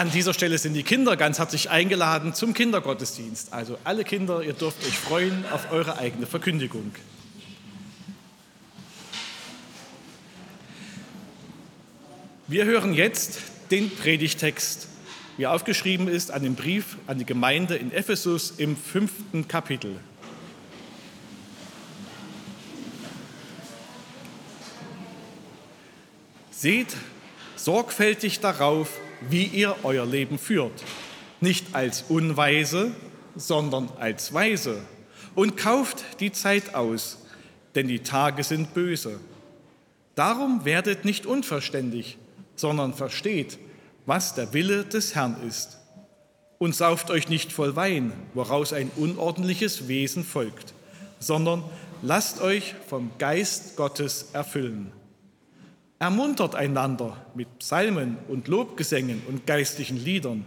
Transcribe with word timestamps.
An 0.00 0.10
dieser 0.10 0.32
Stelle 0.32 0.56
sind 0.56 0.72
die 0.72 0.82
Kinder 0.82 1.14
ganz 1.14 1.38
herzlich 1.38 1.68
eingeladen 1.68 2.32
zum 2.32 2.54
Kindergottesdienst. 2.54 3.52
Also 3.52 3.76
alle 3.84 4.02
Kinder, 4.02 4.42
ihr 4.42 4.54
dürft 4.54 4.82
euch 4.86 4.98
freuen 4.98 5.44
auf 5.52 5.70
eure 5.72 5.98
eigene 5.98 6.24
Verkündigung. 6.24 6.90
Wir 12.48 12.64
hören 12.64 12.94
jetzt 12.94 13.40
den 13.70 13.94
Predigtext, 13.94 14.88
wie 15.36 15.42
er 15.42 15.52
aufgeschrieben 15.52 16.08
ist 16.08 16.30
an 16.30 16.44
dem 16.44 16.54
Brief 16.54 16.96
an 17.06 17.18
die 17.18 17.26
Gemeinde 17.26 17.76
in 17.76 17.92
Ephesus 17.92 18.54
im 18.56 18.78
fünften 18.78 19.48
Kapitel. 19.48 20.00
Seht 26.50 26.96
sorgfältig 27.56 28.40
darauf, 28.40 28.88
wie 29.28 29.44
ihr 29.44 29.76
euer 29.82 30.06
Leben 30.06 30.38
führt, 30.38 30.84
nicht 31.40 31.74
als 31.74 32.04
Unweise, 32.08 32.92
sondern 33.36 33.90
als 33.98 34.32
Weise. 34.32 34.80
Und 35.34 35.56
kauft 35.56 36.04
die 36.20 36.32
Zeit 36.32 36.74
aus, 36.74 37.18
denn 37.74 37.88
die 37.88 38.00
Tage 38.00 38.42
sind 38.44 38.74
böse. 38.74 39.20
Darum 40.14 40.64
werdet 40.64 41.04
nicht 41.04 41.26
unverständig, 41.26 42.18
sondern 42.56 42.94
versteht, 42.94 43.58
was 44.06 44.34
der 44.34 44.52
Wille 44.52 44.84
des 44.84 45.14
Herrn 45.14 45.36
ist. 45.46 45.78
Und 46.58 46.74
sauft 46.74 47.10
euch 47.10 47.28
nicht 47.28 47.52
voll 47.52 47.74
Wein, 47.76 48.12
woraus 48.34 48.72
ein 48.72 48.90
unordentliches 48.96 49.88
Wesen 49.88 50.24
folgt, 50.24 50.74
sondern 51.18 51.64
lasst 52.02 52.42
euch 52.42 52.74
vom 52.86 53.12
Geist 53.18 53.76
Gottes 53.76 54.30
erfüllen. 54.32 54.92
Ermuntert 56.00 56.54
einander 56.54 57.14
mit 57.34 57.58
Psalmen 57.58 58.16
und 58.26 58.48
Lobgesängen 58.48 59.22
und 59.28 59.46
geistlichen 59.46 59.98
Liedern. 60.02 60.46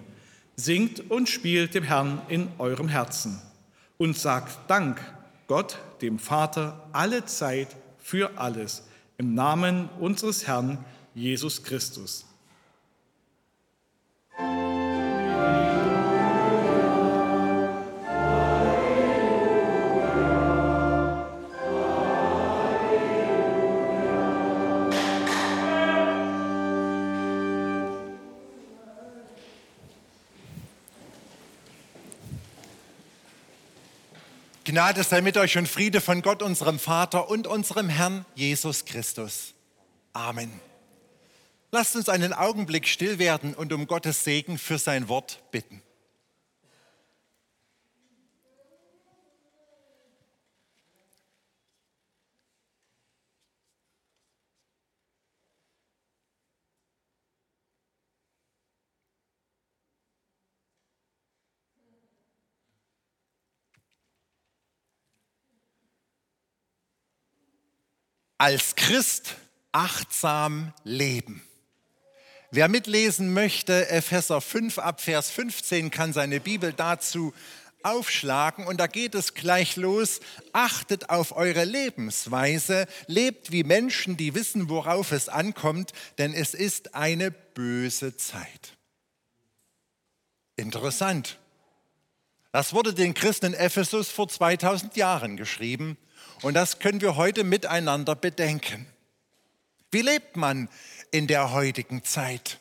Singt 0.56 1.12
und 1.12 1.30
spielt 1.30 1.76
dem 1.76 1.84
Herrn 1.84 2.24
in 2.28 2.48
eurem 2.58 2.88
Herzen 2.88 3.40
und 4.00 4.18
sagt 4.18 4.58
Dank 4.68 5.00
Gott, 5.46 5.78
dem 6.02 6.18
Vater, 6.18 6.90
alle 6.92 7.26
Zeit 7.26 7.68
für 8.00 8.40
alles, 8.40 8.88
im 9.20 9.36
Namen 9.36 9.90
unseres 10.00 10.48
Herrn 10.48 10.84
Jesus 11.14 11.62
Christus. 11.62 12.26
Gnade 34.74 35.04
sei 35.04 35.22
mit 35.22 35.38
euch 35.38 35.56
und 35.60 35.68
Friede 35.68 36.02
von 36.02 36.24
Gott, 36.24 36.42
unserem 36.42 36.80
Vater 36.80 37.30
und 37.30 37.46
unserem 37.46 37.90
Herrn 37.90 38.26
Jesus 38.34 38.86
Christus. 38.86 39.54
Amen. 40.14 40.52
Lasst 41.70 41.96
uns 41.96 42.10
einen 42.10 42.34
Augenblick 42.34 42.88
still 42.88 43.20
werden 43.20 43.54
und 43.54 43.72
um 43.72 43.86
Gottes 43.86 44.24
Segen 44.24 44.58
für 44.58 44.80
sein 44.80 45.10
Wort 45.10 45.44
bitten. 45.52 45.84
Als 68.44 68.76
Christ 68.76 69.38
achtsam 69.72 70.74
leben. 70.84 71.42
Wer 72.52 72.68
mitlesen 72.68 73.32
möchte, 73.32 73.90
Epheser 73.90 74.42
5 74.42 74.80
ab 74.80 75.00
Vers 75.00 75.32
15 75.32 75.92
kann 75.92 76.12
seine 76.12 76.42
Bibel 76.42 76.74
dazu 76.74 77.34
aufschlagen 77.84 78.68
und 78.68 78.82
da 78.82 78.88
geht 78.88 79.16
es 79.16 79.34
gleich 79.34 79.78
los. 79.78 80.20
Achtet 80.52 81.10
auf 81.10 81.38
eure 81.38 81.64
Lebensweise, 81.64 82.86
lebt 83.08 83.54
wie 83.54 83.64
Menschen, 83.64 84.18
die 84.18 84.36
wissen, 84.36 84.68
worauf 84.68 85.14
es 85.14 85.30
ankommt, 85.30 85.94
denn 86.18 86.34
es 86.34 86.54
ist 86.54 86.96
eine 86.96 87.32
böse 87.32 88.18
Zeit. 88.18 88.76
Interessant. 90.58 91.40
Das 92.52 92.74
wurde 92.74 92.94
den 92.94 93.14
Christen 93.14 93.46
in 93.46 93.54
Ephesus 93.54 94.10
vor 94.10 94.28
2000 94.28 94.98
Jahren 94.98 95.38
geschrieben 95.38 95.98
und 96.44 96.54
das 96.54 96.80
können 96.80 97.02
wir 97.02 97.16
heute 97.16 97.44
miteinander 97.44 98.16
bedenken. 98.16 98.86
Wie 99.92 100.02
lebt 100.02 100.38
man 100.38 100.70
in 101.12 101.28
der 101.28 101.52
heutigen 101.52 102.04
Zeit? 102.04 102.60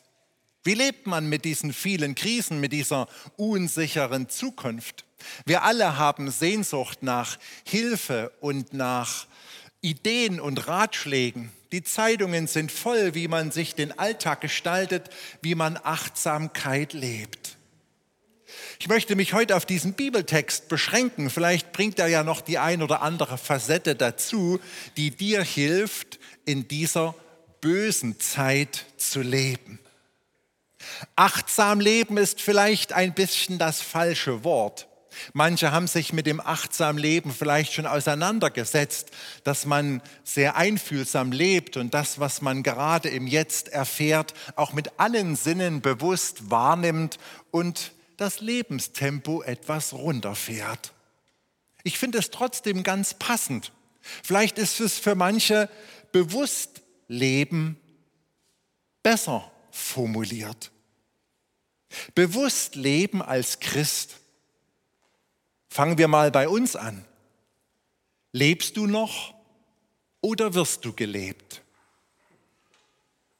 Wie 0.63 0.73
lebt 0.73 1.07
man 1.07 1.27
mit 1.27 1.45
diesen 1.45 1.73
vielen 1.73 2.15
Krisen, 2.15 2.59
mit 2.59 2.71
dieser 2.71 3.07
unsicheren 3.35 4.29
Zukunft? 4.29 5.03
Wir 5.45 5.63
alle 5.63 5.97
haben 5.97 6.31
Sehnsucht 6.31 7.03
nach 7.03 7.37
Hilfe 7.65 8.31
und 8.39 8.73
nach 8.73 9.27
Ideen 9.81 10.39
und 10.39 10.67
Ratschlägen. 10.67 11.51
Die 11.73 11.83
Zeitungen 11.83 12.47
sind 12.47 12.71
voll, 12.71 13.15
wie 13.15 13.27
man 13.27 13.51
sich 13.51 13.75
den 13.75 13.97
Alltag 13.99 14.39
gestaltet, 14.39 15.09
wie 15.41 15.55
man 15.55 15.77
Achtsamkeit 15.83 16.93
lebt. 16.93 17.52
Ich 18.79 18.87
möchte 18.87 19.15
mich 19.15 19.33
heute 19.33 19.55
auf 19.55 19.65
diesen 19.65 19.93
Bibeltext 19.93 20.67
beschränken. 20.67 21.29
Vielleicht 21.29 21.71
bringt 21.71 21.99
er 21.99 22.07
ja 22.07 22.23
noch 22.23 22.41
die 22.41 22.57
ein 22.57 22.81
oder 22.81 23.01
andere 23.01 23.37
Facette 23.37 23.95
dazu, 23.95 24.59
die 24.97 25.11
dir 25.11 25.43
hilft, 25.43 26.19
in 26.45 26.67
dieser 26.67 27.15
bösen 27.61 28.19
Zeit 28.19 28.85
zu 28.97 29.21
leben. 29.21 29.79
Achtsam 31.15 31.79
leben 31.79 32.17
ist 32.17 32.41
vielleicht 32.41 32.93
ein 32.93 33.13
bisschen 33.13 33.57
das 33.57 33.81
falsche 33.81 34.43
Wort. 34.43 34.87
Manche 35.33 35.71
haben 35.71 35.87
sich 35.87 36.13
mit 36.13 36.25
dem 36.25 36.39
achtsam 36.39 36.97
Leben 36.97 37.31
vielleicht 37.31 37.73
schon 37.73 37.85
auseinandergesetzt, 37.85 39.11
dass 39.43 39.65
man 39.65 40.01
sehr 40.23 40.55
einfühlsam 40.55 41.31
lebt 41.31 41.77
und 41.77 41.93
das, 41.93 42.19
was 42.19 42.41
man 42.41 42.63
gerade 42.63 43.09
im 43.09 43.27
Jetzt 43.27 43.69
erfährt, 43.69 44.33
auch 44.55 44.73
mit 44.73 44.99
allen 44.99 45.35
Sinnen 45.35 45.81
bewusst 45.81 46.49
wahrnimmt 46.49 47.19
und 47.51 47.93
das 48.23 48.39
Lebenstempo 48.39 49.41
etwas 49.41 49.91
runterfährt. 49.91 50.93
Ich 51.83 51.99
finde 51.99 52.19
es 52.19 52.31
trotzdem 52.31 52.83
ganz 52.83 53.13
passend. 53.13 53.73
Vielleicht 53.99 54.57
ist 54.57 54.79
es 54.79 54.97
für 54.97 55.13
manche 55.13 55.69
bewusst 56.13 56.83
Leben 57.09 57.77
besser 59.03 59.51
formuliert. 59.71 60.71
Bewusst 62.15 62.75
leben 62.75 63.21
als 63.21 63.59
Christ. 63.59 64.15
Fangen 65.67 65.97
wir 65.97 66.07
mal 66.07 66.31
bei 66.31 66.47
uns 66.47 66.77
an. 66.77 67.03
Lebst 68.31 68.77
du 68.77 68.87
noch 68.87 69.33
oder 70.21 70.53
wirst 70.53 70.85
du 70.85 70.93
gelebt? 70.93 71.61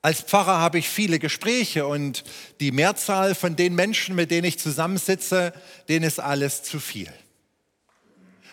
Als 0.04 0.20
Pfarrer 0.20 0.60
habe 0.60 0.80
ich 0.80 0.90
viele 0.90 1.18
Gespräche 1.18 1.88
und 1.88 2.26
die 2.60 2.74
Mehrzahl 2.74 3.36
von 3.36 3.56
den 3.56 3.74
Menschen, 3.74 4.16
mit 4.16 4.32
denen 4.32 4.44
ich 4.44 4.60
zusammensitze, 4.60 5.54
denen 5.88 6.04
ist 6.04 6.20
alles 6.20 6.62
zu 6.62 6.82
viel. 6.82 7.12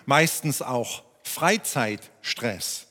Meistens 0.07 0.63
auch 0.63 1.03
Freizeitstress. 1.25 2.87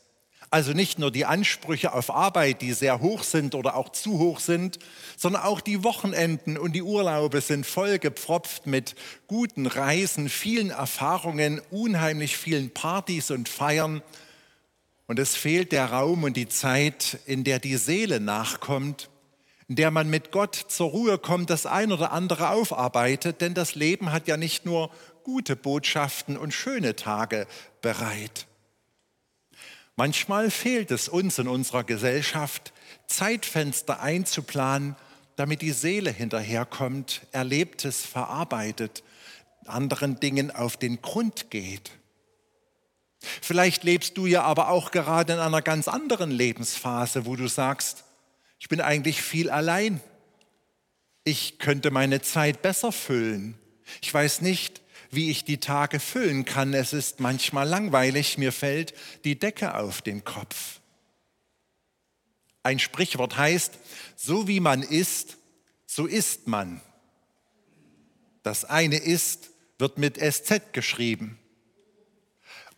Also 0.52 0.74
nicht 0.74 1.00
nur 1.00 1.10
die 1.10 1.24
Ansprüche 1.24 1.94
auf 1.94 2.14
Arbeit, 2.14 2.62
die 2.62 2.74
sehr 2.74 3.00
hoch 3.00 3.24
sind 3.24 3.56
oder 3.56 3.78
auch 3.78 3.94
zu 3.94 4.20
hoch 4.20 4.42
sind, 4.42 4.78
sondern 5.16 5.44
auch 5.44 5.62
die 5.62 5.86
Wochenenden 5.86 6.58
und 6.58 6.74
die 6.74 6.82
Urlaube 6.82 7.40
sind 7.40 7.66
vollgepfropft 7.66 8.68
mit 8.68 8.96
guten 9.28 9.68
Reisen, 9.68 10.28
vielen 10.28 10.72
Erfahrungen, 10.72 11.62
unheimlich 11.72 12.36
vielen 12.36 12.72
Partys 12.72 13.32
und 13.32 13.48
Feiern 13.48 14.02
und 15.10 15.18
es 15.18 15.36
fehlt 15.36 15.72
der 15.72 15.88
Raum 15.88 16.24
und 16.24 16.38
die 16.38 16.48
Zeit, 16.48 17.18
in 17.26 17.44
der 17.44 17.58
die 17.58 17.78
Seele 17.78 18.20
nachkommt, 18.20 19.10
in 19.68 19.76
der 19.76 19.90
man 19.90 20.08
mit 20.08 20.32
Gott 20.32 20.54
zur 20.54 20.92
Ruhe 20.92 21.18
kommt, 21.18 21.50
das 21.50 21.66
ein 21.66 21.92
oder 21.92 22.12
andere 22.12 22.52
aufarbeitet, 22.52 23.42
denn 23.42 23.56
das 23.56 23.74
Leben 23.74 24.12
hat 24.12 24.28
ja 24.28 24.38
nicht 24.38 24.68
nur 24.68 24.92
gute 25.24 25.56
Botschaften 25.56 26.38
und 26.38 26.54
schöne 26.54 26.96
Tage 26.96 27.48
bereit. 27.82 28.46
Manchmal 29.96 30.52
fehlt 30.52 30.92
es 30.92 31.10
uns 31.10 31.40
in 31.40 31.48
unserer 31.48 31.84
Gesellschaft, 31.84 32.72
Zeitfenster 33.08 34.02
einzuplanen, 34.02 34.96
damit 35.38 35.64
die 35.64 35.72
Seele 35.72 36.12
hinterherkommt, 36.12 37.22
Erlebtes 37.32 38.06
verarbeitet, 38.06 39.02
anderen 39.66 40.20
Dingen 40.20 40.52
auf 40.52 40.78
den 40.78 41.02
Grund 41.02 41.50
geht. 41.50 41.99
Vielleicht 43.22 43.84
lebst 43.84 44.18
du 44.18 44.26
ja 44.26 44.44
aber 44.44 44.70
auch 44.70 44.92
gerade 44.92 45.34
in 45.34 45.40
einer 45.40 45.62
ganz 45.62 45.88
anderen 45.88 46.32
Lebensphase, 46.32 47.26
wo 47.26 47.36
du 47.36 47.48
sagst, 47.48 48.04
ich 48.60 48.70
bin 48.70 48.82
eigentlich 48.82 49.22
viel 49.22 49.50
allein. 49.50 50.02
ich 51.26 51.60
könnte 51.60 51.92
meine 51.92 52.22
Zeit 52.22 52.62
besser 52.62 52.92
füllen. 52.92 53.56
Ich 54.02 54.12
weiß 54.12 54.42
nicht, 54.42 54.82
wie 55.12 55.30
ich 55.30 55.44
die 55.44 55.60
Tage 55.60 56.00
füllen 56.00 56.46
kann. 56.46 56.74
Es 56.74 56.94
ist 56.94 57.20
manchmal 57.20 57.68
langweilig, 57.68 58.38
mir 58.38 58.52
fällt 58.52 58.94
die 59.26 59.38
Decke 59.38 59.76
auf 59.76 60.02
den 60.02 60.24
Kopf. 60.24 60.80
Ein 62.64 62.80
Sprichwort 62.80 63.38
heißt, 63.38 63.74
so 64.16 64.48
wie 64.48 64.60
man 64.60 64.82
ist, 64.82 65.38
so 65.86 66.06
ist 66.06 66.48
man. 66.48 66.82
Das 68.44 68.66
eine 68.66 68.98
ist, 68.98 69.50
wird 69.78 69.98
mit 69.98 70.18
SZ 70.18 70.74
geschrieben. 70.74 71.38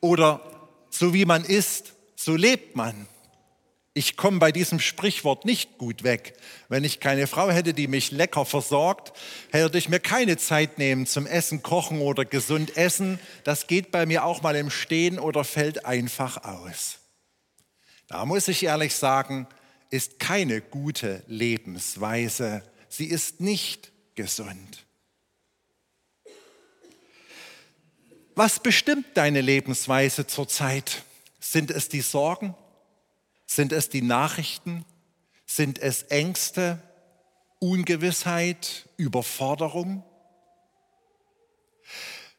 Oder 0.01 0.41
so 0.89 1.13
wie 1.13 1.25
man 1.25 1.45
ist, 1.45 1.93
so 2.15 2.35
lebt 2.35 2.75
man. 2.75 3.07
Ich 3.93 4.15
komme 4.15 4.39
bei 4.39 4.53
diesem 4.53 4.79
Sprichwort 4.79 5.43
nicht 5.43 5.77
gut 5.77 6.03
weg. 6.03 6.33
Wenn 6.69 6.85
ich 6.85 7.01
keine 7.01 7.27
Frau 7.27 7.49
hätte, 7.49 7.73
die 7.73 7.87
mich 7.87 8.11
lecker 8.11 8.45
versorgt, 8.45 9.11
hätte 9.51 9.77
ich 9.77 9.89
mir 9.89 9.99
keine 9.99 10.37
Zeit 10.37 10.77
nehmen 10.77 11.05
zum 11.05 11.27
Essen, 11.27 11.61
Kochen 11.61 11.99
oder 11.99 12.23
gesund 12.23 12.77
essen. 12.77 13.19
Das 13.43 13.67
geht 13.67 13.91
bei 13.91 14.05
mir 14.05 14.23
auch 14.23 14.41
mal 14.41 14.55
im 14.55 14.69
Stehen 14.69 15.19
oder 15.19 15.43
fällt 15.43 15.85
einfach 15.85 16.43
aus. 16.45 16.99
Da 18.07 18.25
muss 18.25 18.47
ich 18.47 18.63
ehrlich 18.63 18.95
sagen, 18.95 19.47
ist 19.89 20.19
keine 20.19 20.61
gute 20.61 21.23
Lebensweise. 21.27 22.63
Sie 22.87 23.05
ist 23.05 23.41
nicht 23.41 23.91
gesund. 24.15 24.85
Was 28.43 28.59
bestimmt 28.59 29.05
deine 29.13 29.39
Lebensweise 29.39 30.25
zurzeit? 30.25 31.03
Sind 31.39 31.69
es 31.69 31.89
die 31.89 32.01
Sorgen? 32.01 32.55
Sind 33.45 33.71
es 33.71 33.89
die 33.89 34.01
Nachrichten? 34.01 34.83
Sind 35.45 35.77
es 35.77 36.01
Ängste, 36.01 36.81
Ungewissheit, 37.59 38.89
Überforderung? 38.97 40.03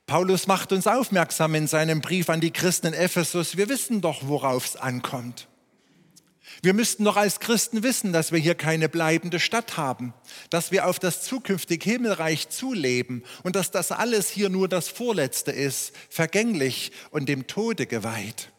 Paulus 0.05 0.49
macht 0.49 0.73
uns 0.73 0.89
aufmerksam 0.89 1.55
in 1.55 1.69
seinem 1.69 2.01
Brief 2.01 2.31
an 2.31 2.41
die 2.41 2.51
Christen 2.51 2.89
in 2.89 2.95
Ephesus. 2.95 3.57
Wir 3.57 3.69
wissen 3.69 4.01
doch, 4.01 4.27
worauf 4.27 4.65
es 4.65 4.75
ankommt. 4.75 5.47
Wir 6.64 6.75
müssten 6.75 7.03
doch 7.03 7.17
als 7.17 7.41
Christen 7.41 7.82
wissen, 7.82 8.12
dass 8.12 8.31
wir 8.31 8.38
hier 8.38 8.55
keine 8.55 8.88
bleibende 8.88 9.41
Stadt 9.41 9.76
haben, 9.76 10.14
dass 10.49 10.70
wir 10.70 10.87
auf 10.87 11.00
das 11.00 11.25
zukünftige 11.25 11.91
Himmelreich 11.91 12.50
zuleben 12.50 13.25
und 13.43 13.56
dass 13.56 13.73
das 13.73 13.91
alles 13.91 14.31
hier 14.31 14.49
nur 14.49 14.69
das 14.69 14.88
Vorletzte 14.88 15.50
ist, 15.50 15.93
vergänglich 16.09 16.93
und 17.11 17.29
dem 17.29 17.49
Tode 17.49 17.87
geweiht. 17.87 18.53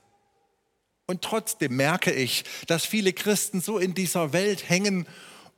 Und 1.07 1.21
trotzdem 1.21 1.77
merke 1.77 2.11
ich, 2.11 2.43
dass 2.67 2.85
viele 2.85 3.13
Christen 3.13 3.61
so 3.61 3.77
in 3.77 3.93
dieser 3.93 4.33
Welt 4.33 4.69
hängen 4.69 5.07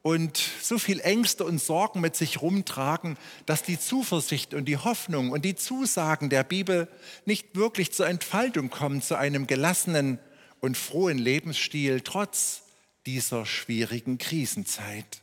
und 0.03 0.39
so 0.61 0.77
viel 0.77 0.99
Ängste 0.99 1.45
und 1.45 1.59
Sorgen 1.59 1.99
mit 1.99 2.15
sich 2.15 2.43
rumtragen, 2.43 3.17
dass 3.47 3.63
die 3.63 3.79
Zuversicht 3.79 4.53
und 4.53 4.65
die 4.65 4.77
Hoffnung 4.77 5.31
und 5.31 5.45
die 5.45 5.55
Zusagen 5.55 6.29
der 6.29 6.43
Bibel 6.43 6.87
nicht 7.25 7.55
wirklich 7.55 7.91
zur 7.91 8.07
Entfaltung 8.07 8.69
kommen, 8.69 9.01
zu 9.01 9.17
einem 9.17 9.47
gelassenen 9.47 10.19
und 10.65 10.75
frohen 10.75 11.19
Lebensstil 11.19 12.01
trotz 12.01 12.63
dieser 13.05 13.45
schwierigen 13.45 14.17
Krisenzeit. 14.17 15.21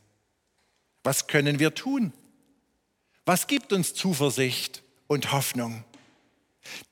Was 1.03 1.27
können 1.27 1.59
wir 1.59 1.75
tun? 1.75 2.13
Was 3.25 3.47
gibt 3.47 3.73
uns 3.73 3.93
Zuversicht 3.93 4.83
und 5.07 5.33
Hoffnung? 5.33 5.83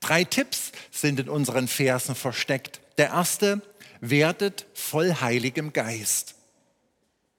Drei 0.00 0.24
Tipps 0.24 0.72
sind 0.90 1.18
in 1.18 1.30
unseren 1.30 1.66
Versen 1.66 2.14
versteckt. 2.14 2.82
Der 2.98 3.08
erste, 3.08 3.62
werdet 4.02 4.66
voll 4.74 5.14
Heiligem 5.20 5.72
Geist. 5.72 6.34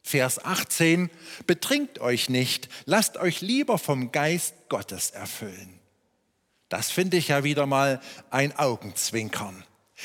Vers 0.02 0.44
18, 0.44 1.12
betrinkt 1.46 2.00
euch 2.00 2.28
nicht, 2.28 2.70
lasst 2.86 3.18
euch 3.18 3.42
lieber 3.42 3.78
vom 3.78 4.12
Geist 4.12 4.56
Gottes 4.68 5.12
erfüllen. 5.12 5.80
Das 6.70 6.90
finde 6.90 7.18
ich 7.18 7.28
ja 7.28 7.44
wieder 7.44 7.68
mal 7.68 8.02
ein 8.32 8.58
Augenzwinkern. 8.58 9.64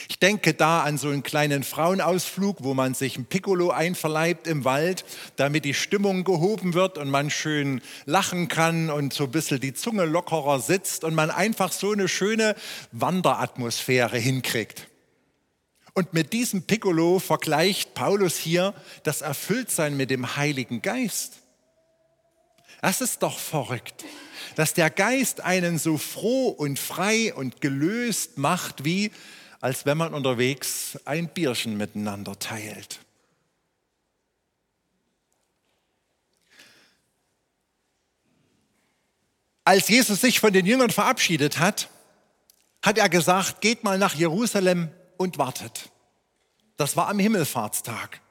Ich 0.08 0.18
denke 0.18 0.52
da 0.52 0.82
an 0.82 0.98
so 0.98 1.08
einen 1.08 1.22
kleinen 1.22 1.62
Frauenausflug, 1.62 2.62
wo 2.62 2.74
man 2.74 2.94
sich 2.94 3.16
ein 3.16 3.24
Piccolo 3.24 3.70
einverleibt 3.70 4.46
im 4.46 4.64
Wald, 4.64 5.04
damit 5.36 5.64
die 5.64 5.74
Stimmung 5.74 6.24
gehoben 6.24 6.74
wird 6.74 6.98
und 6.98 7.08
man 7.10 7.30
schön 7.30 7.80
lachen 8.04 8.48
kann 8.48 8.90
und 8.90 9.14
so 9.14 9.24
ein 9.24 9.30
bisschen 9.30 9.60
die 9.60 9.72
Zunge 9.72 10.04
lockerer 10.04 10.60
sitzt 10.60 11.04
und 11.04 11.14
man 11.14 11.30
einfach 11.30 11.72
so 11.72 11.92
eine 11.92 12.06
schöne 12.06 12.54
Wanderatmosphäre 12.92 14.18
hinkriegt. 14.18 14.88
Und 15.94 16.12
mit 16.12 16.32
diesem 16.32 16.62
Piccolo 16.62 17.18
vergleicht 17.18 17.94
Paulus 17.94 18.36
hier 18.36 18.74
das 19.02 19.22
Erfülltsein 19.22 19.96
mit 19.96 20.10
dem 20.10 20.36
Heiligen 20.36 20.82
Geist. 20.82 21.38
Das 22.82 23.00
ist 23.00 23.22
doch 23.22 23.38
verrückt, 23.38 24.04
dass 24.54 24.74
der 24.74 24.90
Geist 24.90 25.40
einen 25.40 25.78
so 25.78 25.98
froh 25.98 26.48
und 26.50 26.78
frei 26.78 27.34
und 27.34 27.60
gelöst 27.60 28.38
macht, 28.38 28.84
wie 28.84 29.10
als 29.60 29.86
wenn 29.86 29.98
man 29.98 30.14
unterwegs 30.14 30.98
ein 31.04 31.28
Bierchen 31.28 31.76
miteinander 31.76 32.38
teilt. 32.38 33.00
Als 39.64 39.88
Jesus 39.88 40.22
sich 40.22 40.40
von 40.40 40.52
den 40.52 40.64
Jüngern 40.64 40.90
verabschiedet 40.90 41.58
hat, 41.58 41.90
hat 42.82 42.96
er 42.96 43.08
gesagt, 43.08 43.60
geht 43.60 43.84
mal 43.84 43.98
nach 43.98 44.14
Jerusalem 44.14 44.88
und 45.18 45.36
wartet. 45.36 45.90
Das 46.76 46.96
war 46.96 47.08
am 47.08 47.18
Himmelfahrtstag. 47.18 48.22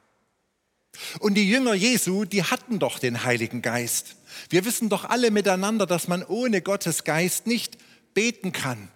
Und 1.20 1.34
die 1.34 1.48
Jünger 1.48 1.74
Jesu, 1.74 2.24
die 2.24 2.42
hatten 2.42 2.78
doch 2.78 2.98
den 2.98 3.22
Heiligen 3.22 3.62
Geist. 3.62 4.16
Wir 4.48 4.64
wissen 4.64 4.88
doch 4.88 5.04
alle 5.04 5.30
miteinander, 5.30 5.86
dass 5.86 6.08
man 6.08 6.24
ohne 6.24 6.60
Gottes 6.60 7.04
Geist 7.04 7.46
nicht 7.46 7.78
beten 8.14 8.52
kann, 8.52 8.88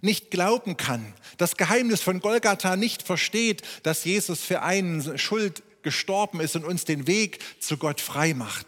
nicht 0.00 0.30
glauben 0.30 0.76
kann, 0.76 1.14
das 1.36 1.56
Geheimnis 1.56 2.02
von 2.02 2.20
Golgatha 2.20 2.76
nicht 2.76 3.02
versteht, 3.02 3.62
dass 3.82 4.04
Jesus 4.04 4.40
für 4.40 4.62
einen 4.62 5.18
Schuld 5.18 5.62
gestorben 5.82 6.40
ist 6.40 6.56
und 6.56 6.64
uns 6.64 6.84
den 6.84 7.06
Weg 7.06 7.38
zu 7.60 7.76
Gott 7.76 8.00
frei 8.00 8.34
macht. 8.34 8.66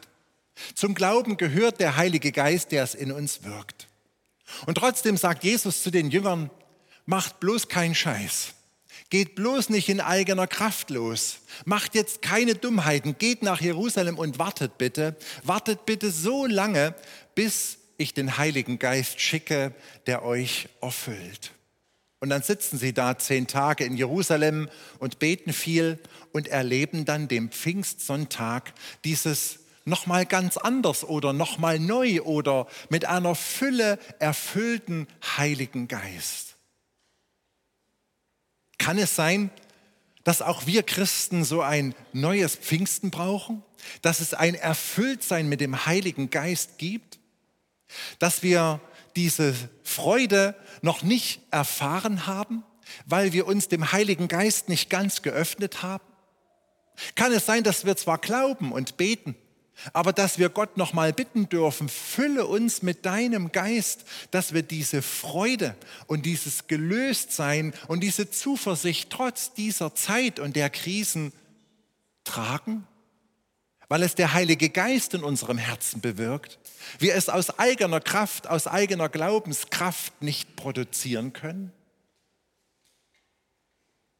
Zum 0.75 0.95
Glauben 0.95 1.37
gehört 1.37 1.81
der 1.81 1.97
Heilige 1.97 2.33
Geist, 2.33 2.73
der 2.73 2.85
es 2.85 2.95
in 2.95 3.13
uns 3.13 3.45
wirkt. 3.45 3.89
Und 4.67 4.77
trotzdem 4.77 5.17
sagt 5.17 5.45
Jesus 5.45 5.83
zu 5.83 5.91
den 5.91 6.11
Jüngern, 6.11 6.51
macht 7.07 7.41
bloß 7.41 7.69
keinen 7.69 7.95
Scheiß. 7.95 8.55
Geht 9.09 9.35
bloß 9.35 9.71
nicht 9.71 9.89
in 9.89 10.01
eigener 10.01 10.47
Kraft 10.47 10.91
los. 10.91 11.41
Macht 11.65 11.95
jetzt 11.97 12.23
keine 12.23 12.55
Dummheiten. 12.55 13.19
Geht 13.19 13.43
nach 13.43 13.61
Jerusalem 13.61 14.19
und 14.19 14.39
wartet 14.39 14.79
bitte. 14.79 15.17
Wartet 15.43 15.85
bitte 15.85 16.13
so 16.13 16.47
lange, 16.47 16.95
bis 17.35 17.79
ich 18.01 18.15
den 18.15 18.39
Heiligen 18.39 18.79
Geist 18.79 19.21
schicke, 19.21 19.75
der 20.07 20.25
euch 20.25 20.69
erfüllt. 20.81 21.53
Und 22.21 22.29
dann 22.31 22.43
sitzen 22.43 22.79
sie 22.79 22.93
da 22.93 23.19
zehn 23.19 23.47
Tage 23.47 23.85
in 23.85 23.97
Jerusalem 23.97 24.69
und 24.99 25.19
beten 25.19 25.53
viel 25.53 25.99
und 26.33 26.49
erleben 26.49 27.05
dann 27.05 27.29
dem 27.29 27.51
Pfingstsonntag 27.51 28.75
dieses 29.05 29.61
nochmal 29.85 30.27
ganz 30.27 30.57
anders 30.57 31.05
oder 31.05 31.33
nochmal 31.33 31.79
neu 31.79 32.21
oder 32.23 32.67
mit 32.91 33.07
einer 33.07 33.35
Fülle 33.35 33.99
erfüllten 34.19 35.07
Heiligen 35.37 35.89
Geist. 35.89 36.57
Kann 38.77 38.99
es 38.99 39.15
sein, 39.15 39.51
dass 40.25 40.43
auch 40.43 40.67
wir 40.67 40.83
Christen 40.83 41.45
so 41.45 41.63
ein 41.63 41.95
neues 42.13 42.57
Pfingsten 42.57 43.11
brauchen? 43.11 43.63
Dass 44.03 44.21
es 44.21 44.35
ein 44.35 44.55
Erfülltsein 44.55 45.49
mit 45.49 45.61
dem 45.63 45.87
Heiligen 45.87 46.29
Geist 46.29 46.77
gibt? 46.77 47.20
Dass 48.19 48.43
wir 48.43 48.81
diese 49.17 49.55
Freude 49.83 50.55
noch 50.83 51.03
nicht 51.03 51.41
erfahren 51.51 52.27
haben, 52.27 52.63
weil 53.07 53.33
wir 53.33 53.47
uns 53.47 53.69
dem 53.69 53.93
Heiligen 53.93 54.29
Geist 54.29 54.69
nicht 54.69 54.91
ganz 54.91 55.23
geöffnet 55.23 55.83
haben? 55.83 56.05
Kann 57.15 57.33
es 57.33 57.47
sein, 57.47 57.65
dass 57.65 57.85
wir 57.85 57.97
zwar 57.97 58.19
glauben 58.19 58.73
und 58.73 58.97
beten, 58.97 59.35
aber 59.93 60.13
dass 60.13 60.39
wir 60.39 60.51
Gott 60.51 60.77
noch 60.77 60.93
mal 60.93 61.13
bitten 61.13 61.49
dürfen, 61.49 61.89
fülle 61.89 62.47
uns 62.47 62.83
mit 62.83 63.07
deinem 63.07 63.53
Geist, 63.53 64.05
dass 64.31 64.53
wir 64.53 64.63
diese 64.63 65.01
Freude 65.01 65.75
und 66.07 66.27
dieses 66.27 66.67
Gelöstsein 66.67 67.73
und 67.89 68.01
diese 68.01 68.31
Zuversicht 68.31 69.11
trotz 69.11 69.55
dieser 69.55 69.95
Zeit 69.95 70.39
und 70.39 70.57
der 70.57 70.71
Krisen 70.71 71.33
tragen? 72.25 72.87
Weil 73.91 74.05
es 74.05 74.15
der 74.15 74.33
Heilige 74.33 74.71
Geist 74.71 75.15
in 75.15 75.25
unserem 75.25 75.59
Herzen 75.59 76.01
bewirkt, 76.01 76.61
wir 77.01 77.17
es 77.17 77.29
aus 77.29 77.59
eigener 77.59 78.01
Kraft, 78.01 78.47
aus 78.47 78.69
eigener 78.69 79.09
Glaubenskraft 79.09 80.23
nicht 80.23 80.55
produzieren 80.55 81.33
können? 81.33 81.73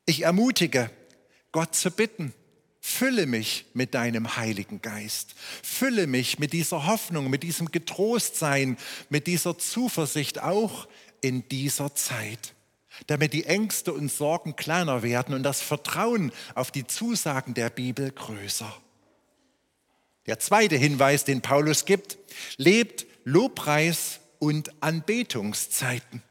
Ich 0.07 0.23
ermutige, 0.23 0.91
Gott 1.53 1.77
zu 1.77 1.93
bitten, 1.93 2.35
fülle 2.81 3.27
mich 3.27 3.67
mit 3.73 3.95
deinem 3.95 4.37
Heiligen 4.37 4.83
Geist, 4.83 5.37
fülle 5.63 6.09
mich 6.09 6.41
mit 6.41 6.53
dieser 6.53 6.87
Hoffnung, 6.87 7.31
mit 7.31 7.45
diesem 7.45 7.71
Getrostsein, 7.71 8.77
mit 9.09 9.29
dieser 9.29 9.57
Zuversicht 9.57 10.43
auch 10.43 10.89
in 11.21 11.49
dieser 11.49 11.95
Zeit 11.95 12.55
damit 13.07 13.33
die 13.33 13.47
Ängste 13.47 13.95
und 13.95 14.11
Sorgen 14.11 14.57
kleiner 14.57 15.03
werden 15.03 15.35
und 15.35 15.43
das 15.43 15.63
Vertrauen 15.63 16.33
auf 16.55 16.71
die 16.71 16.87
Zusagen 16.87 17.55
der 17.55 17.71
Bibel 17.71 18.11
größer. 18.11 18.77
Der 20.31 20.39
zweite 20.39 20.77
Hinweis, 20.77 21.25
den 21.25 21.41
Paulus 21.41 21.87
gibt, 21.87 22.17
lebt 22.57 23.05
Lobpreis 23.25 24.21
und 24.39 24.71
Anbetungszeiten. 24.81 26.23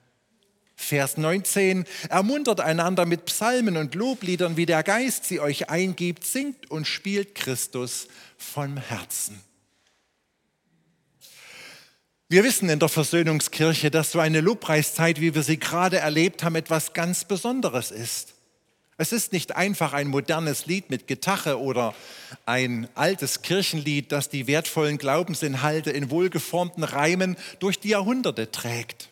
Vers 0.77 1.17
19, 1.17 1.83
ermuntert 2.07 2.61
einander 2.61 3.05
mit 3.05 3.25
Psalmen 3.25 3.75
und 3.75 3.95
Lobliedern, 3.95 4.55
wie 4.55 4.65
der 4.65 4.83
Geist 4.83 5.25
sie 5.25 5.41
euch 5.41 5.69
eingibt, 5.69 6.23
singt 6.23 6.71
und 6.71 6.87
spielt 6.87 7.35
Christus 7.35 8.07
vom 8.37 8.77
Herzen. 8.77 9.43
Wir 12.29 12.45
wissen 12.45 12.69
in 12.69 12.79
der 12.79 12.87
Versöhnungskirche, 12.87 13.91
dass 13.91 14.13
so 14.13 14.21
eine 14.21 14.39
Lobpreiszeit, 14.39 15.19
wie 15.19 15.35
wir 15.35 15.43
sie 15.43 15.59
gerade 15.59 15.97
erlebt 15.97 16.41
haben, 16.41 16.55
etwas 16.55 16.93
ganz 16.93 17.25
Besonderes 17.25 17.91
ist. 17.91 18.38
Es 19.01 19.13
ist 19.13 19.31
nicht 19.31 19.55
einfach 19.55 19.93
ein 19.93 20.09
modernes 20.09 20.65
Lied 20.65 20.89
mit 20.89 21.07
Getache 21.07 21.57
oder 21.57 21.95
ein 22.45 22.89
altes 22.95 23.41
Kirchenlied, 23.41 24.11
das 24.11 24.27
die 24.27 24.45
wertvollen 24.45 24.97
Glaubensinhalte 24.97 25.89
in 25.89 26.11
wohlgeformten 26.11 26.83
Reimen 26.83 27.37
durch 27.59 27.79
die 27.79 27.87
Jahrhunderte 27.89 28.51
trägt. 28.51 29.07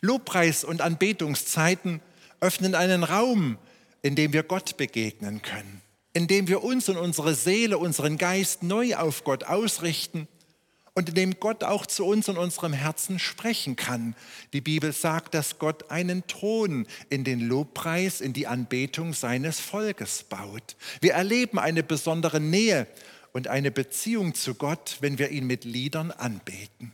Lobpreis 0.00 0.64
und 0.64 0.80
Anbetungszeiten 0.80 2.00
öffnen 2.40 2.74
einen 2.74 3.04
Raum, 3.04 3.56
in 4.02 4.16
dem 4.16 4.32
wir 4.32 4.42
Gott 4.42 4.76
begegnen 4.76 5.42
können, 5.42 5.80
in 6.12 6.26
dem 6.26 6.48
wir 6.48 6.64
uns 6.64 6.88
und 6.88 6.96
unsere 6.96 7.36
Seele, 7.36 7.78
unseren 7.78 8.18
Geist 8.18 8.64
neu 8.64 8.96
auf 8.96 9.22
Gott 9.22 9.44
ausrichten 9.44 10.26
und 10.94 11.08
in 11.08 11.14
dem 11.14 11.40
Gott 11.40 11.64
auch 11.64 11.86
zu 11.86 12.04
uns 12.04 12.28
und 12.28 12.38
unserem 12.38 12.72
Herzen 12.72 13.18
sprechen 13.18 13.76
kann. 13.76 14.14
Die 14.52 14.60
Bibel 14.60 14.92
sagt, 14.92 15.34
dass 15.34 15.58
Gott 15.58 15.90
einen 15.90 16.26
Thron 16.26 16.86
in 17.08 17.24
den 17.24 17.40
Lobpreis, 17.40 18.20
in 18.20 18.32
die 18.32 18.46
Anbetung 18.46 19.12
seines 19.12 19.60
Volkes 19.60 20.24
baut. 20.24 20.76
Wir 21.00 21.14
erleben 21.14 21.58
eine 21.58 21.82
besondere 21.82 22.40
Nähe 22.40 22.86
und 23.32 23.48
eine 23.48 23.70
Beziehung 23.70 24.34
zu 24.34 24.54
Gott, 24.54 24.98
wenn 25.00 25.18
wir 25.18 25.30
ihn 25.30 25.46
mit 25.46 25.64
Liedern 25.64 26.10
anbeten. 26.10 26.92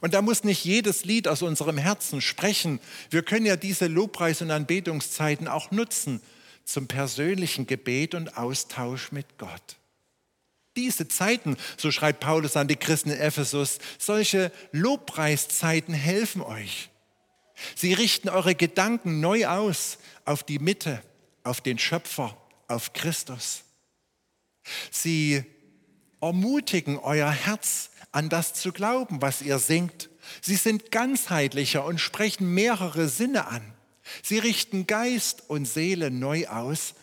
Und 0.00 0.14
da 0.14 0.22
muss 0.22 0.44
nicht 0.44 0.64
jedes 0.64 1.04
Lied 1.04 1.28
aus 1.28 1.42
unserem 1.42 1.78
Herzen 1.78 2.20
sprechen. 2.20 2.78
Wir 3.10 3.22
können 3.22 3.46
ja 3.46 3.56
diese 3.56 3.86
Lobpreis- 3.86 4.42
und 4.42 4.50
Anbetungszeiten 4.50 5.48
auch 5.48 5.70
nutzen 5.70 6.20
zum 6.64 6.86
persönlichen 6.86 7.66
Gebet 7.66 8.14
und 8.14 8.36
Austausch 8.36 9.10
mit 9.10 9.38
Gott. 9.38 9.76
Diese 10.78 11.08
Zeiten, 11.08 11.56
so 11.76 11.90
schreibt 11.90 12.20
Paulus 12.20 12.56
an 12.56 12.68
die 12.68 12.76
Christen 12.76 13.10
in 13.10 13.18
Ephesus, 13.18 13.78
solche 13.98 14.52
Lobpreiszeiten 14.70 15.92
helfen 15.92 16.40
euch. 16.40 16.88
Sie 17.74 17.94
richten 17.94 18.28
eure 18.28 18.54
Gedanken 18.54 19.18
neu 19.18 19.46
aus 19.46 19.98
auf 20.24 20.44
die 20.44 20.60
Mitte, 20.60 21.02
auf 21.42 21.60
den 21.60 21.80
Schöpfer, 21.80 22.36
auf 22.68 22.92
Christus. 22.92 23.64
Sie 24.92 25.42
ermutigen 26.20 26.96
euer 26.96 27.32
Herz, 27.32 27.90
an 28.12 28.28
das 28.28 28.54
zu 28.54 28.70
glauben, 28.70 29.20
was 29.20 29.42
ihr 29.42 29.58
singt. 29.58 30.10
Sie 30.40 30.54
sind 30.54 30.92
ganzheitlicher 30.92 31.84
und 31.84 31.98
sprechen 31.98 32.54
mehrere 32.54 33.08
Sinne 33.08 33.48
an. 33.48 33.74
Sie 34.22 34.38
richten 34.38 34.86
Geist 34.86 35.42
und 35.48 35.64
Seele 35.66 36.12
neu 36.12 36.46
aus. 36.46 36.94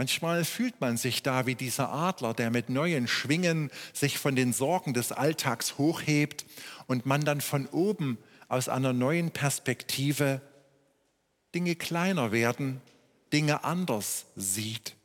Manchmal 0.00 0.46
fühlt 0.46 0.80
man 0.80 0.96
sich 0.96 1.22
da 1.22 1.44
wie 1.44 1.54
dieser 1.54 1.92
Adler, 1.92 2.32
der 2.32 2.50
mit 2.50 2.70
neuen 2.70 3.06
Schwingen 3.06 3.70
sich 3.92 4.16
von 4.16 4.34
den 4.34 4.54
Sorgen 4.54 4.94
des 4.94 5.12
Alltags 5.12 5.76
hochhebt 5.76 6.46
und 6.86 7.04
man 7.04 7.26
dann 7.26 7.42
von 7.42 7.66
oben 7.66 8.16
aus 8.48 8.70
einer 8.70 8.94
neuen 8.94 9.30
Perspektive 9.30 10.40
Dinge 11.54 11.76
kleiner 11.76 12.32
werden, 12.32 12.80
Dinge 13.30 13.62
anders 13.62 14.24
sieht. 14.36 14.96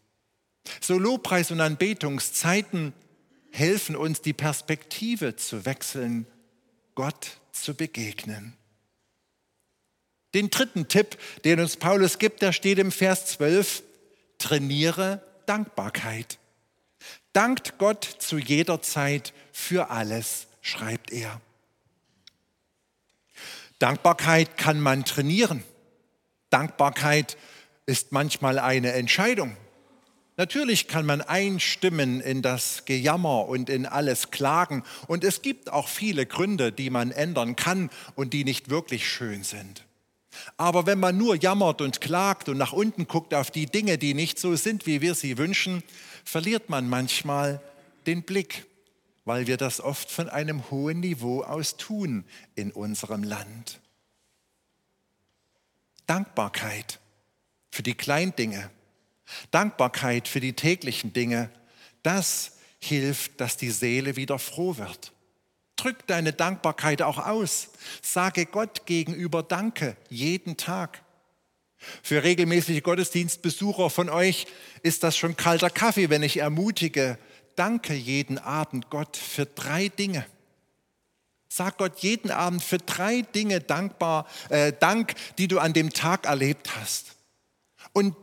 So 0.79 0.97
Lobpreis- 0.97 1.51
und 1.51 1.59
Anbetungszeiten 1.59 2.93
helfen 3.51 3.97
uns, 3.97 4.21
die 4.21 4.31
Perspektive 4.31 5.35
zu 5.35 5.65
wechseln, 5.65 6.25
Gott 6.95 7.41
zu 7.51 7.73
begegnen. 7.73 8.53
Den 10.33 10.49
dritten 10.49 10.87
Tipp, 10.87 11.17
den 11.43 11.59
uns 11.59 11.75
Paulus 11.75 12.17
gibt, 12.17 12.41
der 12.41 12.53
steht 12.53 12.79
im 12.79 12.93
Vers 12.93 13.25
12, 13.25 13.83
trainiere 14.45 15.23
Dankbarkeit. 15.47 16.37
Dankt 17.33 17.79
Gott 17.79 18.03
zu 18.03 18.37
jeder 18.37 18.79
Zeit 18.83 19.33
für 19.51 19.89
alles, 19.89 20.45
schreibt 20.61 21.11
er. 21.11 21.41
Dankbarkeit 23.79 24.55
kann 24.55 24.79
man 24.79 25.03
trainieren. 25.03 25.63
Dankbarkeit 26.51 27.37
ist 27.87 28.11
manchmal 28.11 28.59
eine 28.59 28.91
Entscheidung. 28.93 29.57
Natürlich 30.37 30.87
kann 30.87 31.07
man 31.07 31.21
einstimmen 31.21 32.21
in 32.21 32.43
das 32.43 32.85
Gejammer 32.85 33.47
und 33.47 33.67
in 33.67 33.87
alles 33.87 34.29
Klagen. 34.29 34.83
Und 35.07 35.23
es 35.23 35.41
gibt 35.41 35.71
auch 35.71 35.87
viele 35.87 36.27
Gründe, 36.27 36.71
die 36.71 36.91
man 36.91 37.09
ändern 37.09 37.55
kann 37.55 37.89
und 38.13 38.33
die 38.33 38.43
nicht 38.43 38.69
wirklich 38.69 39.09
schön 39.09 39.43
sind. 39.43 39.85
Aber 40.57 40.85
wenn 40.85 40.99
man 40.99 41.17
nur 41.17 41.35
jammert 41.35 41.81
und 41.81 42.01
klagt 42.01 42.49
und 42.49 42.57
nach 42.57 42.73
unten 42.73 43.07
guckt 43.07 43.33
auf 43.33 43.51
die 43.51 43.65
Dinge, 43.65 43.97
die 43.97 44.13
nicht 44.13 44.39
so 44.39 44.55
sind, 44.55 44.85
wie 44.85 45.01
wir 45.01 45.15
sie 45.15 45.37
wünschen, 45.37 45.83
verliert 46.23 46.69
man 46.69 46.89
manchmal 46.89 47.61
den 48.07 48.23
Blick, 48.23 48.65
weil 49.25 49.47
wir 49.47 49.57
das 49.57 49.81
oft 49.81 50.11
von 50.11 50.29
einem 50.29 50.69
hohen 50.69 50.99
Niveau 50.99 51.43
aus 51.43 51.77
tun 51.77 52.25
in 52.55 52.71
unserem 52.71 53.23
Land. 53.23 53.79
Dankbarkeit 56.07 56.99
für 57.71 57.83
die 57.83 57.95
Kleindinge 57.95 58.69
Dankbarkeit 59.51 60.27
für 60.27 60.39
die 60.39 60.53
täglichen 60.53 61.13
Dinge, 61.13 61.49
das 62.03 62.53
hilft, 62.79 63.39
dass 63.41 63.57
die 63.57 63.71
Seele 63.71 64.15
wieder 64.15 64.39
froh 64.39 64.77
wird. 64.77 65.11
Drück 65.75 66.07
deine 66.07 66.33
Dankbarkeit 66.33 67.01
auch 67.01 67.17
aus. 67.17 67.69
Sage 68.01 68.45
Gott 68.45 68.85
gegenüber 68.85 69.43
Danke 69.43 69.97
jeden 70.09 70.57
Tag. 70.57 71.01
Für 72.01 72.23
regelmäßige 72.23 72.81
Gottesdienstbesucher 72.81 73.89
von 73.89 74.09
euch 74.09 74.47
ist 74.81 75.03
das 75.03 75.17
schon 75.17 75.35
kalter 75.35 75.69
Kaffee, 75.69 76.09
wenn 76.09 76.23
ich 76.23 76.37
ermutige, 76.37 77.17
danke 77.55 77.93
jeden 77.93 78.37
Abend 78.37 78.89
Gott 78.89 79.17
für 79.17 79.45
drei 79.45 79.89
Dinge. 79.89 80.25
Sag 81.47 81.77
Gott 81.77 81.99
jeden 81.99 82.31
Abend 82.31 82.63
für 82.63 82.79
drei 82.79 83.21
Dinge 83.21 83.59
dankbar, 83.59 84.27
äh, 84.49 84.73
Dank, 84.73 85.13
die 85.37 85.47
du 85.47 85.59
an 85.59 85.73
dem 85.73 85.91
Tag 85.91 86.25
erlebt 86.25 86.75
hast. 86.75 87.15
Und 87.93 88.15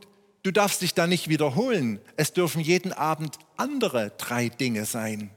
Du 0.43 0.51
darfst 0.51 0.81
dich 0.81 0.93
da 0.93 1.07
nicht 1.07 1.29
wiederholen. 1.29 1.99
Es 2.17 2.33
dürfen 2.33 2.59
jeden 2.59 2.91
Abend 2.91 3.39
andere 3.55 4.11
drei 4.17 4.49
Dinge 4.49 4.83
sein. 4.83 5.31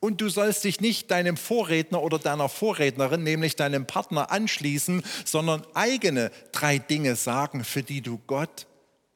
Und 0.00 0.20
du 0.20 0.28
sollst 0.28 0.64
dich 0.64 0.80
nicht 0.80 1.10
deinem 1.10 1.36
Vorredner 1.36 2.02
oder 2.02 2.18
deiner 2.18 2.48
Vorrednerin, 2.48 3.22
nämlich 3.22 3.56
deinem 3.56 3.86
Partner, 3.86 4.30
anschließen, 4.30 5.02
sondern 5.24 5.66
eigene 5.74 6.30
drei 6.52 6.78
Dinge 6.78 7.16
sagen, 7.16 7.64
für 7.64 7.82
die 7.82 8.00
du 8.00 8.20
Gott 8.26 8.66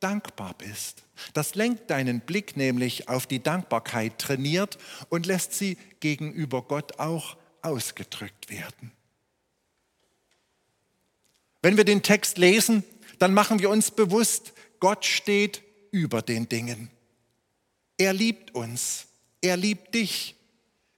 dankbar 0.00 0.54
bist. 0.58 1.04
Das 1.32 1.54
lenkt 1.54 1.90
deinen 1.90 2.20
Blick 2.20 2.56
nämlich 2.56 3.08
auf 3.08 3.26
die 3.26 3.42
Dankbarkeit, 3.42 4.18
trainiert 4.18 4.78
und 5.08 5.26
lässt 5.26 5.54
sie 5.54 5.78
gegenüber 6.00 6.62
Gott 6.62 6.98
auch 6.98 7.36
ausgedrückt 7.62 8.50
werden. 8.50 8.92
Wenn 11.62 11.76
wir 11.76 11.84
den 11.84 12.02
Text 12.02 12.38
lesen, 12.38 12.84
dann 13.18 13.34
machen 13.34 13.58
wir 13.58 13.70
uns 13.70 13.90
bewusst, 13.90 14.52
Gott 14.78 15.04
steht 15.04 15.62
über 15.90 16.22
den 16.22 16.48
Dingen. 16.48 16.90
Er 17.98 18.12
liebt 18.12 18.54
uns, 18.54 19.06
er 19.40 19.56
liebt 19.56 19.94
dich, 19.94 20.35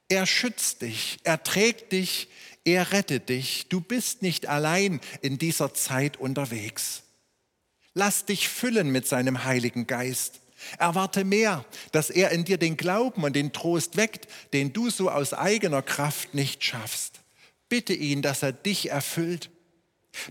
er 0.08 0.26
schützt 0.26 0.82
dich, 0.82 1.18
er 1.24 1.42
trägt 1.42 1.92
dich, 1.92 2.28
er 2.64 2.92
rettet 2.92 3.28
dich. 3.28 3.66
Du 3.68 3.80
bist 3.80 4.22
nicht 4.22 4.46
allein 4.46 5.00
in 5.22 5.38
dieser 5.38 5.74
Zeit 5.74 6.16
unterwegs. 6.16 7.02
Lass 7.94 8.26
dich 8.26 8.48
füllen 8.48 8.90
mit 8.90 9.06
seinem 9.06 9.44
Heiligen 9.44 9.86
Geist. 9.86 10.40
Erwarte 10.78 11.24
mehr, 11.24 11.64
dass 11.92 12.10
er 12.10 12.30
in 12.30 12.44
dir 12.44 12.58
den 12.58 12.76
Glauben 12.76 13.24
und 13.24 13.34
den 13.34 13.52
Trost 13.52 13.96
weckt, 13.96 14.28
den 14.52 14.72
du 14.72 14.90
so 14.90 15.10
aus 15.10 15.32
eigener 15.32 15.82
Kraft 15.82 16.34
nicht 16.34 16.62
schaffst. 16.62 17.20
Bitte 17.68 17.92
ihn, 17.92 18.22
dass 18.22 18.42
er 18.42 18.52
dich 18.52 18.90
erfüllt. 18.90 19.50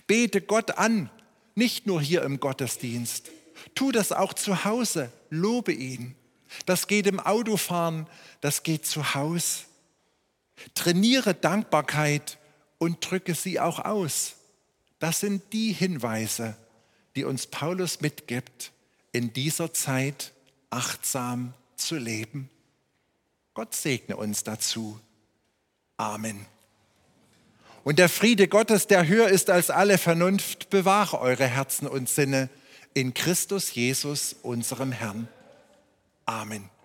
Bete 0.06 0.42
Gott 0.42 0.78
an, 0.78 1.10
nicht 1.56 1.88
nur 1.88 2.02
hier 2.02 2.24
im 2.24 2.40
Gottesdienst. 2.40 3.32
Tu 3.74 3.92
das 3.92 4.12
auch 4.12 4.34
zu 4.34 4.66
Hause. 4.66 5.12
Lobe 5.30 5.72
ihn. 5.72 6.16
Das 6.66 6.88
geht 6.88 7.08
im 7.08 7.20
Autofahren, 7.20 8.08
das 8.42 8.64
geht 8.64 8.86
zu 8.86 9.14
Hause. 9.14 9.66
Trainiere 10.74 11.34
Dankbarkeit 11.34 12.38
und 12.78 13.10
drücke 13.10 13.36
sie 13.36 13.60
auch 13.60 13.80
aus. 13.80 14.36
Das 15.00 15.20
sind 15.20 15.54
die 15.54 15.72
Hinweise, 15.74 16.56
die 17.16 17.24
uns 17.24 17.48
Paulus 17.48 18.02
mitgibt, 18.02 18.72
in 19.12 19.34
dieser 19.34 19.74
Zeit 19.74 20.34
achtsam 20.70 21.54
zu 21.76 21.96
leben. 21.96 22.50
Gott 23.54 23.74
segne 23.74 24.18
uns 24.18 24.44
dazu. 24.44 25.00
Amen. 25.98 26.46
Und 27.84 28.00
der 28.00 28.10
Friede 28.10 28.48
Gottes, 28.48 28.88
der 28.88 29.08
höher 29.08 29.30
ist 29.30 29.50
als 29.50 29.70
alle 29.70 29.98
Vernunft, 29.98 30.70
bewahre 30.70 31.20
eure 31.20 31.48
Herzen 31.48 31.88
und 31.88 32.10
Sinne 32.10 32.50
in 32.94 33.14
Christus 33.14 33.74
Jesus, 33.74 34.36
unserem 34.42 34.92
Herrn. 34.92 35.30
Amen. 36.28 36.77